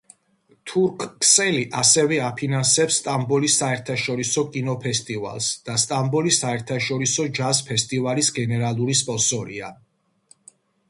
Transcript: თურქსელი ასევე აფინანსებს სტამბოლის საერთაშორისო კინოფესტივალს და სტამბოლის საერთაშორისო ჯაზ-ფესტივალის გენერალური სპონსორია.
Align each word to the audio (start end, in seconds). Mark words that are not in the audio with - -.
თურქსელი 0.69 1.65
ასევე 1.81 2.15
აფინანსებს 2.27 2.95
სტამბოლის 3.01 3.57
საერთაშორისო 3.61 4.43
კინოფესტივალს 4.55 5.49
და 5.67 5.75
სტამბოლის 5.83 6.39
საერთაშორისო 6.45 7.27
ჯაზ-ფესტივალის 7.41 8.31
გენერალური 8.39 8.97
სპონსორია. 9.03 9.71